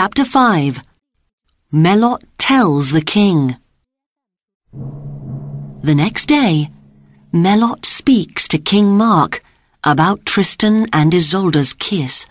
Chapter 0.00 0.24
5 0.24 0.80
Melot 1.72 2.22
tells 2.38 2.92
the 2.92 3.00
king. 3.00 3.56
The 5.80 5.92
next 5.92 6.26
day, 6.26 6.70
Melot 7.32 7.84
speaks 7.84 8.46
to 8.46 8.58
King 8.58 8.96
Mark 8.96 9.42
about 9.82 10.24
Tristan 10.24 10.86
and 10.92 11.12
Isolde's 11.12 11.74
kiss. 11.74 12.26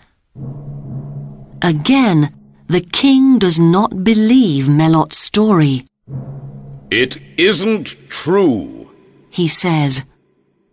Again, 1.60 2.32
the 2.68 2.80
king 2.80 3.38
does 3.38 3.58
not 3.60 4.02
believe 4.02 4.70
Melot's 4.70 5.18
story. 5.18 5.84
It 6.90 7.18
isn't 7.36 7.96
true. 8.08 8.90
He 9.28 9.46
says, 9.46 10.06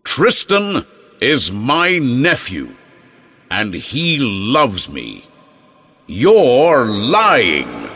Tristan 0.05 0.85
is 1.19 1.51
my 1.51 1.97
nephew, 1.97 2.73
and 3.51 3.73
he 3.73 4.17
loves 4.17 4.87
me. 4.87 5.25
You're 6.07 6.85
lying. 6.85 7.89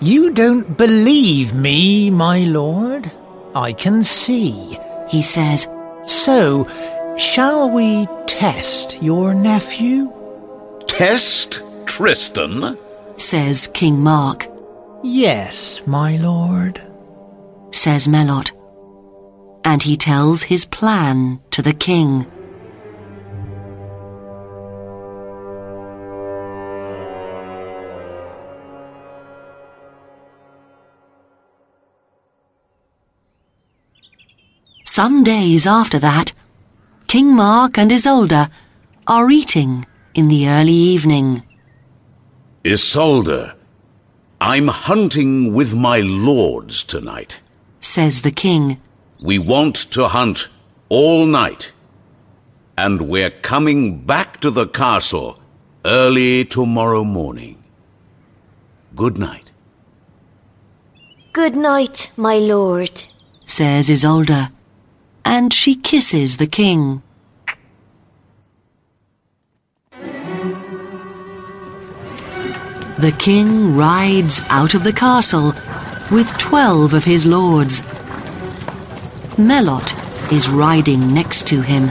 You 0.00 0.30
don't 0.30 0.76
believe 0.76 1.54
me, 1.54 2.10
my 2.10 2.40
lord? 2.40 3.10
I 3.54 3.72
can 3.72 4.02
see. 4.02 4.78
he 5.08 5.22
says, 5.22 5.68
So, 6.06 6.68
shall 7.16 7.70
we 7.70 8.06
test 8.26 9.02
your 9.02 9.32
nephew? 9.34 10.12
Test 10.86 11.62
Tristan? 11.86 12.76
says 13.16 13.70
King 13.72 14.00
Mark, 14.00 14.48
Yes, 15.04 15.82
my 15.86 16.16
lord. 16.16 16.80
says 17.70 18.06
Melot. 18.08 18.52
And 19.64 19.82
he 19.82 19.96
tells 19.96 20.42
his 20.44 20.64
plan 20.64 21.40
to 21.52 21.62
the 21.62 21.72
king. 21.72 22.26
Some 34.98 35.24
days 35.24 35.66
after 35.66 35.98
that, 36.00 36.34
King 37.06 37.34
Mark 37.34 37.78
and 37.78 37.90
Isolde 37.90 38.50
are 39.06 39.30
eating 39.30 39.86
in 40.12 40.28
the 40.28 40.46
early 40.46 40.78
evening. 40.94 41.44
Isolde, 42.62 43.54
I'm 44.38 44.68
hunting 44.68 45.54
with 45.54 45.74
my 45.74 46.00
lords 46.00 46.84
tonight. 46.84 47.40
says 47.80 48.20
the 48.20 48.30
king. 48.30 48.82
We 49.18 49.38
want 49.38 49.76
to 49.92 50.08
hunt 50.08 50.48
all 50.90 51.24
night. 51.24 51.72
And 52.76 53.08
we're 53.08 53.30
coming 53.30 54.04
back 54.04 54.42
to 54.42 54.50
the 54.50 54.66
castle 54.66 55.40
early 55.86 56.44
tomorrow 56.44 57.02
morning. 57.02 57.64
Good 58.94 59.16
night. 59.16 59.52
Good 61.32 61.56
night, 61.56 62.10
my 62.18 62.36
lord. 62.36 63.04
says 63.46 63.88
Isolde, 63.88 64.50
and 65.24 65.52
she 65.52 65.74
kisses 65.74 66.36
the 66.36 66.46
king. 66.46 67.02
The 72.98 73.14
king 73.18 73.74
rides 73.76 74.42
out 74.48 74.74
of 74.74 74.84
the 74.84 74.92
castle 74.92 75.54
with 76.10 76.36
twelve 76.38 76.94
of 76.94 77.04
his 77.04 77.26
lords. 77.26 77.82
Melot 79.36 79.94
is 80.32 80.48
riding 80.48 81.12
next 81.12 81.46
to 81.48 81.62
him. 81.62 81.90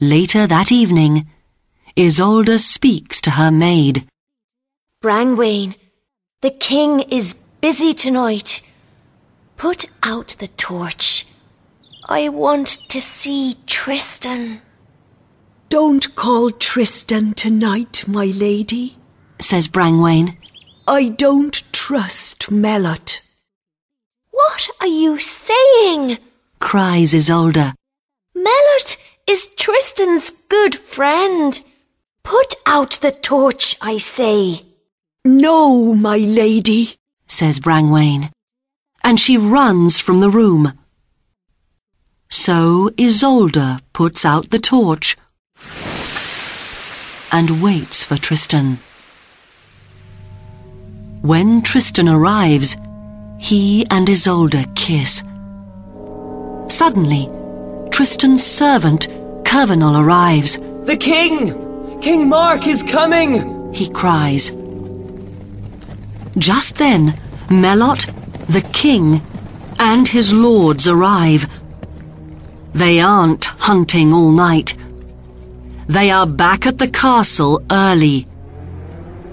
Later 0.00 0.48
that 0.48 0.72
evening, 0.72 1.28
Isolde 1.96 2.58
speaks 2.58 3.20
to 3.20 3.30
her 3.30 3.52
maid. 3.52 4.08
Brangwain, 5.02 5.74
the 6.42 6.50
king 6.50 7.00
is 7.00 7.34
busy 7.60 7.92
tonight. 7.92 8.60
Put 9.56 9.86
out 10.04 10.36
the 10.38 10.46
torch. 10.46 11.26
I 12.08 12.28
want 12.28 12.68
to 12.88 13.00
see 13.00 13.56
Tristan. 13.66 14.62
Don't 15.68 16.14
call 16.14 16.52
Tristan 16.52 17.34
tonight, 17.34 18.04
my 18.06 18.26
lady. 18.26 18.96
says 19.40 19.66
Brangwain. 19.66 20.36
I 20.86 21.08
don't 21.08 21.64
trust 21.72 22.52
Melot. 22.52 23.22
What 24.30 24.68
are 24.80 24.86
you 24.86 25.18
saying? 25.18 26.18
cries 26.60 27.12
Isolde. 27.12 27.74
Melot 28.36 28.96
is 29.26 29.48
Tristan's 29.56 30.30
good 30.30 30.76
friend. 30.76 31.60
Put 32.22 32.54
out 32.66 33.00
the 33.00 33.10
torch, 33.10 33.76
I 33.80 33.98
say. 33.98 34.71
No, 35.24 35.94
my 35.94 36.16
lady. 36.16 36.96
says 37.28 37.60
Brangwain, 37.60 38.30
and 39.04 39.20
she 39.20 39.38
runs 39.38 40.00
from 40.00 40.20
the 40.20 40.28
room. 40.30 40.72
So 42.28 42.90
Isolde 42.98 43.80
puts 43.92 44.24
out 44.24 44.50
the 44.50 44.58
torch 44.58 45.16
and 47.30 47.62
waits 47.62 48.04
for 48.04 48.16
Tristan. 48.16 48.78
When 51.22 51.62
Tristan 51.62 52.08
arrives, 52.08 52.76
he 53.38 53.86
and 53.90 54.08
Isolde 54.08 54.66
kiss. 54.74 55.22
Suddenly, 56.68 57.30
Tristan's 57.90 58.42
servant, 58.44 59.08
Curvenal, 59.44 60.02
arrives. 60.02 60.58
The 60.84 60.96
king! 60.96 62.00
King 62.00 62.28
Mark 62.28 62.66
is 62.66 62.82
coming! 62.82 63.72
he 63.72 63.88
cries. 63.88 64.52
Just 66.38 66.76
then, 66.76 67.18
Melot, 67.50 68.06
the 68.48 68.66
king, 68.72 69.20
and 69.78 70.08
his 70.08 70.32
lords 70.32 70.88
arrive. 70.88 71.46
They 72.72 73.00
aren't 73.00 73.44
hunting 73.44 74.12
all 74.12 74.30
night. 74.30 74.76
They 75.88 76.10
are 76.10 76.26
back 76.26 76.66
at 76.66 76.78
the 76.78 76.88
castle 76.88 77.62
early. 77.70 78.26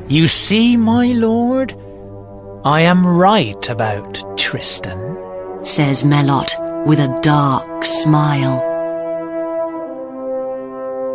You 0.09 0.27
see, 0.27 0.75
my 0.75 1.07
lord? 1.13 1.75
I 2.65 2.81
am 2.81 3.05
right 3.07 3.69
about 3.69 4.37
Tristan. 4.37 5.17
says 5.63 6.03
Melot 6.03 6.55
with 6.85 6.99
a 6.99 7.19
dark 7.21 7.85
smile. 7.85 8.65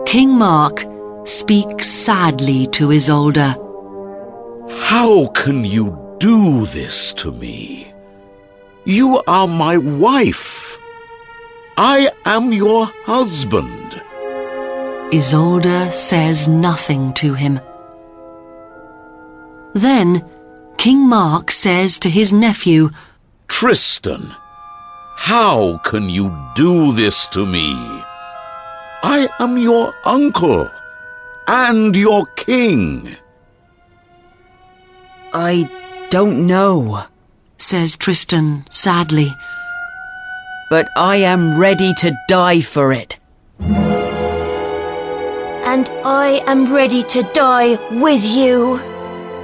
King 0.07 0.39
Mark 0.39 0.85
speaks 1.27 1.89
sadly 1.89 2.67
to 2.69 2.93
Isolde. 2.93 3.64
How 4.85 5.29
can 5.29 5.65
you 5.65 5.97
do 6.19 6.67
this 6.67 7.15
to 7.15 7.33
me? 7.33 7.91
You 8.85 9.23
are 9.27 9.49
my 9.49 9.79
wife. 9.79 10.77
I 11.79 12.13
am 12.27 12.53
your 12.53 12.85
husband. 13.07 14.03
Isolde 15.11 15.91
says 15.91 16.47
nothing 16.49 17.15
to 17.15 17.33
him. 17.33 17.61
Then 19.73 20.23
King 20.77 21.09
Mark 21.09 21.51
says 21.51 21.99
to 22.01 22.11
his 22.11 22.31
nephew, 22.31 22.91
Tristan, 23.49 24.35
how 25.17 25.79
can 25.79 26.11
you 26.11 26.29
do 26.55 26.93
this 26.93 27.27
to 27.29 27.47
me? 27.47 27.73
I 29.03 29.31
am 29.41 29.57
your 29.57 29.95
uncle 30.05 30.71
and 31.49 31.97
your 31.97 32.27
king. 32.37 33.17
I 35.35 35.69
don't 36.11 36.47
know, 36.47 37.03
says 37.59 37.97
Tristan 37.97 38.65
sadly. 38.71 39.31
but 40.71 40.89
I 40.97 41.17
am 41.17 41.59
ready 41.61 41.93
to 41.95 42.17
die 42.29 42.61
for 42.63 42.93
it. 42.93 43.19
And 45.73 45.89
I 46.05 46.43
am 46.47 46.73
ready 46.73 47.03
to 47.05 47.23
die 47.35 47.77
with 47.91 48.25
you. 48.25 48.79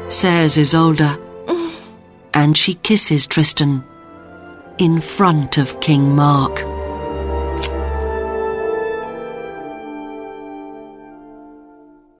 says 0.08 0.56
Isolde. 0.56 1.19
and 2.34 2.56
she 2.56 2.75
kisses 2.75 3.26
Tristan 3.26 3.84
in 4.78 5.00
front 5.00 5.58
of 5.58 5.81
King 5.81 6.14
Mark. 6.16 6.59